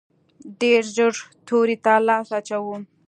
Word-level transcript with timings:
ډېر 0.61 0.83
ژر 0.95 1.13
تورې 1.47 1.75
ته 1.83 1.93
لاس 2.07 2.27
اچوو. 2.37 2.75